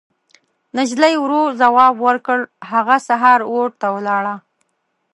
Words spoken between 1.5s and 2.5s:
ځواب ورکړ: